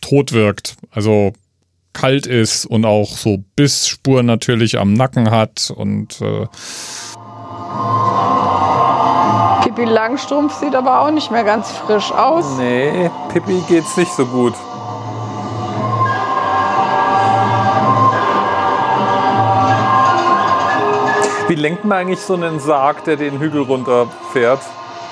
[0.01, 0.75] tot wirkt.
[0.91, 1.34] Also
[1.93, 6.45] kalt ist und auch so Bissspuren natürlich am Nacken hat und äh,
[9.79, 12.57] Pippi Langstrumpf sieht aber auch nicht mehr ganz frisch aus.
[12.57, 14.53] Nee, Pippi geht's nicht so gut.
[21.47, 24.59] Wie lenkt man eigentlich so einen Sarg, der den Hügel runterfährt?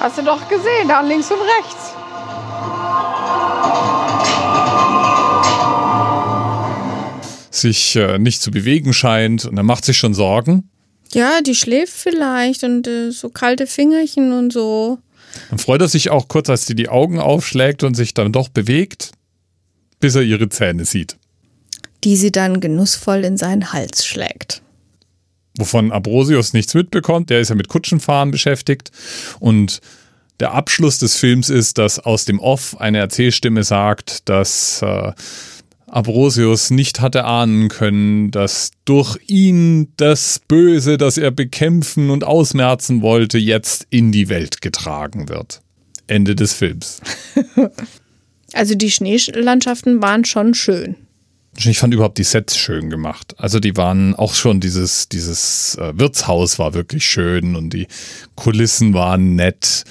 [0.01, 1.93] Hast du doch gesehen, da links und rechts.
[7.51, 10.69] sich äh, nicht zu bewegen scheint und er macht sich schon Sorgen.
[11.13, 14.99] Ja, die schläft vielleicht und äh, so kalte Fingerchen und so.
[15.49, 18.49] Dann freut er sich auch kurz, als sie die Augen aufschlägt und sich dann doch
[18.49, 19.11] bewegt,
[19.99, 21.17] bis er ihre Zähne sieht.
[22.03, 24.61] Die sie dann genussvoll in seinen Hals schlägt.
[25.57, 28.91] Wovon Abrosius nichts mitbekommt, der ist ja mit Kutschenfahren beschäftigt.
[29.39, 29.81] Und
[30.39, 35.13] der Abschluss des Films ist, dass aus dem Off eine Erzählstimme sagt, dass äh,
[35.89, 43.01] Abrosius nicht hatte ahnen können, dass durch ihn das Böse, das er bekämpfen und ausmerzen
[43.01, 45.61] wollte, jetzt in die Welt getragen wird.
[46.07, 47.01] Ende des Films.
[48.53, 50.95] Also die Schneelandschaften waren schon schön.
[51.57, 53.33] Ich fand überhaupt die Sets schön gemacht.
[53.37, 57.87] Also die waren auch schon dieses, dieses äh, Wirtshaus war wirklich schön und die
[58.35, 59.83] Kulissen waren nett.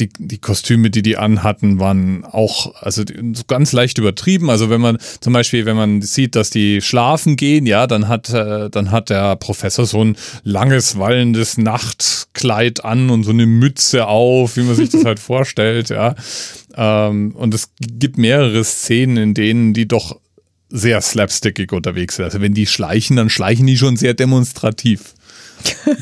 [0.00, 3.02] Die, die Kostüme, die die anhatten, waren auch, also
[3.46, 4.48] ganz leicht übertrieben.
[4.50, 8.30] Also wenn man zum Beispiel, wenn man sieht, dass die schlafen gehen, ja, dann hat,
[8.30, 14.06] äh, dann hat der Professor so ein langes, wallendes Nachtkleid an und so eine Mütze
[14.06, 16.14] auf, wie man sich das halt vorstellt, ja.
[16.76, 20.20] Ähm, und es gibt mehrere Szenen, in denen die doch
[20.70, 22.26] sehr slapstickig unterwegs sind.
[22.26, 25.14] Also wenn die schleichen, dann schleichen die schon sehr demonstrativ.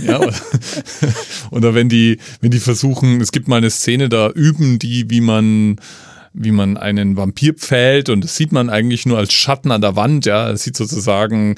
[0.04, 0.34] Ja, oder,
[1.50, 5.20] oder wenn die, wenn die versuchen, es gibt mal eine Szene, da üben die, wie
[5.20, 5.76] man,
[6.32, 9.96] wie man einen Vampir pfählt und das sieht man eigentlich nur als Schatten an der
[9.96, 10.50] Wand, ja.
[10.50, 11.56] Es sieht sozusagen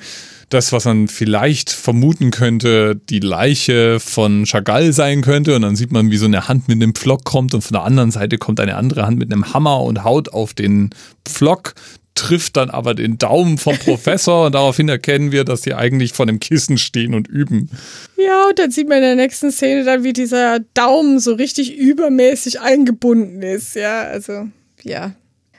[0.49, 5.55] das, was man vielleicht vermuten könnte, die Leiche von Chagall sein könnte.
[5.55, 7.85] Und dann sieht man, wie so eine Hand mit einem Pflock kommt und von der
[7.85, 10.91] anderen Seite kommt eine andere Hand mit einem Hammer und haut auf den
[11.27, 11.75] Pflock
[12.18, 16.26] trifft dann aber den Daumen vom Professor und daraufhin erkennen wir, dass die eigentlich vor
[16.26, 17.70] einem Kissen stehen und üben.
[18.16, 21.76] Ja, und dann sieht man in der nächsten Szene dann, wie dieser Daumen so richtig
[21.76, 23.74] übermäßig eingebunden ist.
[23.74, 24.48] Ja, also,
[24.83, 25.14] ja.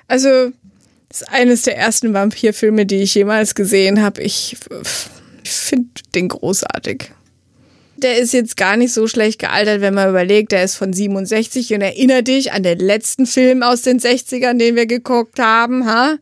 [0.08, 0.52] Also,
[1.10, 4.22] das ist eines der ersten Vampirfilme, die ich jemals gesehen habe.
[4.22, 4.58] Ich,
[5.44, 7.12] ich finde den großartig.
[7.98, 11.74] Der ist jetzt gar nicht so schlecht gealtert, wenn man überlegt, der ist von 67
[11.74, 16.18] und erinnere dich an den letzten Film aus den 60ern, den wir geguckt haben, ha?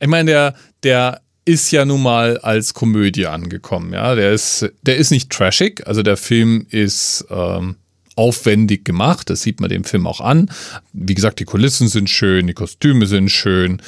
[0.00, 4.14] Ich meine, der, der ist ja nun mal als Komödie angekommen, ja.
[4.14, 7.76] Der ist, der ist nicht trashig, also der Film ist ähm,
[8.16, 10.50] aufwendig gemacht, das sieht man dem Film auch an.
[10.92, 13.80] Wie gesagt, die Kulissen sind schön, die Kostüme sind schön,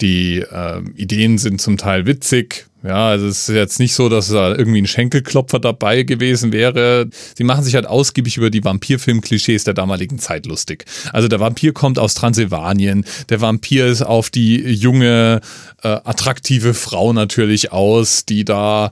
[0.00, 2.66] die äh, Ideen sind zum Teil witzig.
[2.84, 7.08] Ja, also es ist jetzt nicht so, dass da irgendwie ein Schenkelklopfer dabei gewesen wäre.
[7.34, 10.84] Sie machen sich halt ausgiebig über die Vampirfilm-Klischees der damaligen Zeit lustig.
[11.10, 15.40] Also der Vampir kommt aus Transsilvanien, der Vampir ist auf die junge,
[15.82, 18.90] äh, attraktive Frau natürlich aus, die da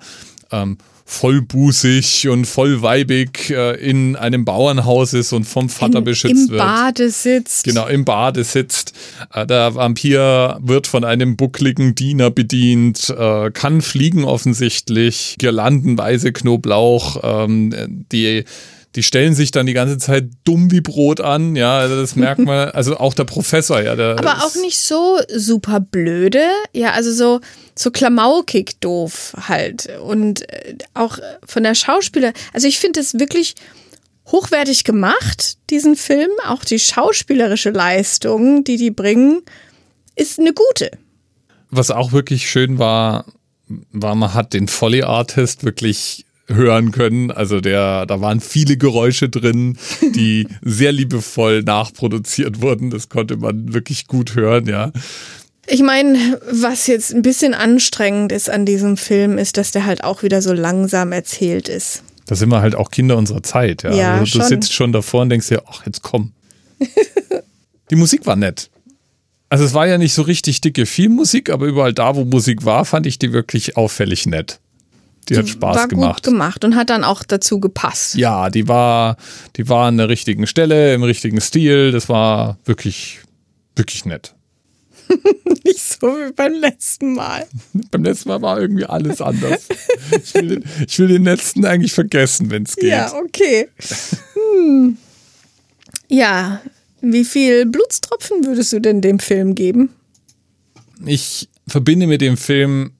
[0.50, 0.78] ähm,
[1.12, 6.61] vollbusig und vollweibig äh, in einem Bauernhaus ist und vom Vater in, beschützt im wird.
[6.61, 7.64] Im Bade sitzt.
[7.64, 8.92] Genau, im Bade sitzt.
[9.33, 17.20] Äh, der Vampir wird von einem buckligen Diener bedient, äh, kann fliegen offensichtlich, Girlandenweise Knoblauch,
[17.22, 18.44] ähm, die
[18.94, 22.40] die stellen sich dann die ganze Zeit dumm wie Brot an, ja, also das merkt
[22.40, 23.96] man, also auch der Professor, ja.
[23.96, 27.40] Der Aber auch nicht so super blöde, ja, also so,
[27.74, 33.55] so klamaukig doof halt und äh, auch von der Schauspieler, also ich finde es wirklich
[34.26, 39.42] hochwertig gemacht, diesen Film, auch die schauspielerische Leistung, die die bringen,
[40.16, 40.90] ist eine gute.
[41.70, 43.24] Was auch wirklich schön war,
[43.90, 47.31] war, man hat den Foley Artist wirklich hören können.
[47.31, 49.78] Also der, da waren viele Geräusche drin,
[50.14, 52.90] die sehr liebevoll nachproduziert wurden.
[52.90, 54.92] Das konnte man wirklich gut hören, ja.
[55.66, 60.02] Ich meine, was jetzt ein bisschen anstrengend ist an diesem Film, ist, dass der halt
[60.02, 62.02] auch wieder so langsam erzählt ist.
[62.26, 63.94] Da sind wir halt auch Kinder unserer Zeit, ja.
[63.94, 64.48] ja also du schon.
[64.48, 66.33] sitzt schon davor und denkst dir, ach, jetzt komm.
[67.90, 68.70] Die Musik war nett.
[69.48, 72.87] Also es war ja nicht so richtig dicke Filmmusik, aber überall da, wo Musik war,
[72.87, 74.61] fand ich die wirklich auffällig nett.
[75.28, 76.24] Die, die hat Spaß war gemacht.
[76.24, 78.16] Gut gemacht und hat dann auch dazu gepasst.
[78.16, 79.16] Ja, die war,
[79.56, 81.92] die war an der richtigen Stelle, im richtigen Stil.
[81.92, 83.20] Das war wirklich,
[83.76, 84.35] wirklich nett.
[85.64, 87.46] Nicht so wie beim letzten Mal.
[87.90, 89.68] beim letzten Mal war irgendwie alles anders.
[90.22, 92.90] ich, will den, ich will den letzten eigentlich vergessen, wenn es geht.
[92.90, 93.68] Ja, okay.
[94.35, 94.96] Hm.
[96.08, 96.61] Ja,
[97.00, 99.90] wie viel Blutstropfen würdest du denn dem Film geben?
[101.04, 102.92] Ich verbinde mit dem Film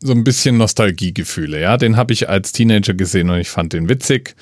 [0.00, 1.76] so ein bisschen Nostalgiegefühle, ja.
[1.76, 4.36] Den habe ich als Teenager gesehen und ich fand den witzig.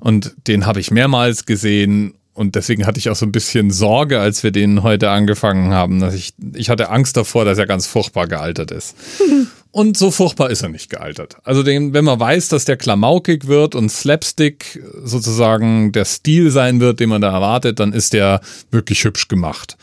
[0.00, 4.20] Und den habe ich mehrmals gesehen und deswegen hatte ich auch so ein bisschen Sorge,
[4.20, 5.98] als wir den heute angefangen haben.
[5.98, 8.94] Dass ich, ich hatte Angst davor, dass er ganz furchtbar gealtert ist.
[9.72, 11.38] und so furchtbar ist er nicht gealtert.
[11.42, 16.78] Also den, wenn man weiß, dass der klamaukig wird und Slapstick sozusagen der Stil sein
[16.78, 19.76] wird, den man da erwartet, dann ist der wirklich hübsch gemacht.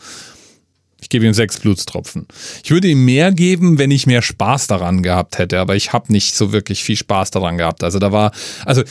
[1.06, 2.26] Ich gebe ihm sechs Blutstropfen.
[2.64, 6.12] Ich würde ihm mehr geben, wenn ich mehr Spaß daran gehabt hätte, aber ich habe
[6.12, 7.84] nicht so wirklich viel Spaß daran gehabt.
[7.84, 8.32] Also da war,
[8.64, 8.82] also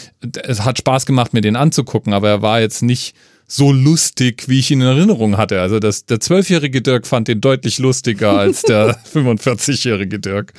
[0.44, 3.18] es hat Spaß gemacht, mir den anzugucken, aber er war jetzt nicht
[3.50, 5.60] so lustig, wie ich ihn in Erinnerung hatte.
[5.60, 10.54] Also das, der zwölfjährige Dirk fand den deutlich lustiger als der 45-jährige Dirk.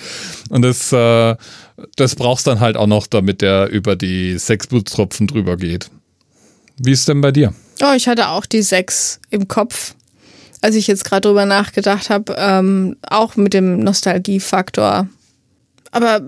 [0.50, 1.36] Und das, äh,
[1.96, 5.88] das brauchst dann halt auch noch, damit der über die sechs Blutstropfen drüber geht.
[6.76, 7.54] Wie ist denn bei dir?
[7.82, 9.94] Oh, ich hatte auch die sechs im Kopf
[10.66, 15.06] als ich jetzt gerade drüber nachgedacht habe, ähm, auch mit dem Nostalgiefaktor.
[15.92, 16.22] Aber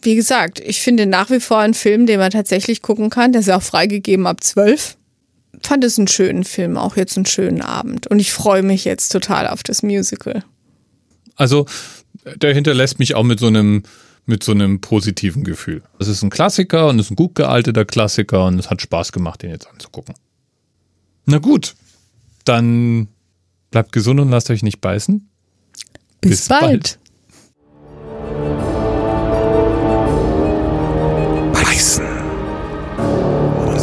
[0.00, 3.32] wie gesagt, ich finde nach wie vor einen Film, den man tatsächlich gucken kann.
[3.32, 4.96] Der ist ja auch freigegeben ab zwölf.
[5.62, 8.06] Fand es einen schönen Film, auch jetzt einen schönen Abend.
[8.06, 10.42] Und ich freue mich jetzt total auf das Musical.
[11.36, 11.66] Also
[12.36, 13.82] der hinterlässt mich auch mit so einem
[14.24, 15.82] mit so einem positiven Gefühl.
[15.98, 19.12] Es ist ein Klassiker und es ist ein gut gealteter Klassiker und es hat Spaß
[19.12, 20.14] gemacht, den jetzt anzugucken.
[21.26, 21.74] Na gut,
[22.44, 23.08] dann
[23.72, 25.28] bleibt gesund und lasst euch nicht beißen.
[26.20, 26.62] Bis, Bis bald.
[26.62, 26.98] bald.
[31.54, 32.06] Beißen.
[33.66, 33.80] Und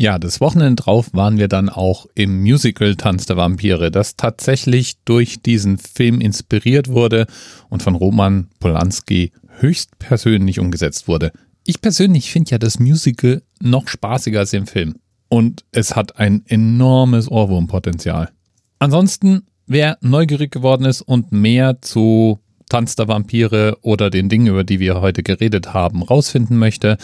[0.00, 4.94] Ja, das Wochenende drauf waren wir dann auch im Musical Tanz der Vampire, das tatsächlich
[5.04, 7.26] durch diesen Film inspiriert wurde
[7.68, 11.32] und von Roman Polanski höchstpersönlich umgesetzt wurde.
[11.64, 14.94] Ich persönlich finde ja das Musical noch spaßiger als den Film.
[15.28, 18.30] Und es hat ein enormes Ohrwurmpotenzial.
[18.78, 22.38] Ansonsten, wer neugierig geworden ist und mehr zu
[22.68, 26.98] Tanz der Vampire oder den Dingen, über die wir heute geredet haben, rausfinden möchte,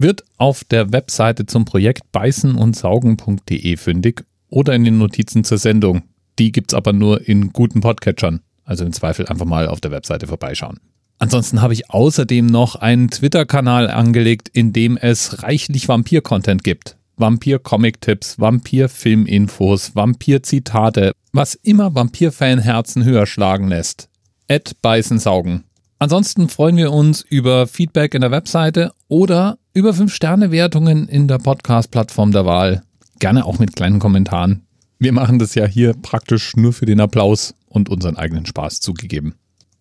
[0.00, 5.58] wird auf der Webseite zum Projekt beißen und saugen.de fündig oder in den Notizen zur
[5.58, 6.02] Sendung.
[6.38, 8.40] Die gibt's aber nur in guten Podcatchern.
[8.64, 10.80] Also im Zweifel einfach mal auf der Webseite vorbeischauen.
[11.18, 16.96] Ansonsten habe ich außerdem noch einen Twitter-Kanal angelegt, in dem es reichlich Vampir-Content gibt.
[17.16, 24.08] Vampir-Comic-Tipps, Vampir-Film-Infos, Vampir-Zitate, was immer Vampir-Fan-Herzen höher schlagen lässt.
[24.48, 25.64] Ed Beißensaugen.
[25.98, 32.32] Ansonsten freuen wir uns über Feedback in der Webseite oder über 5-Sterne-Wertungen in der Podcast-Plattform
[32.32, 32.82] der Wahl.
[33.20, 34.62] Gerne auch mit kleinen Kommentaren.
[34.98, 39.34] Wir machen das ja hier praktisch nur für den Applaus und unseren eigenen Spaß zugegeben.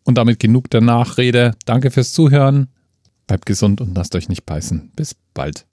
[0.03, 1.55] Und damit genug der Nachrede.
[1.65, 2.67] Danke fürs Zuhören.
[3.27, 4.91] Bleibt gesund und lasst euch nicht beißen.
[4.95, 5.65] Bis bald.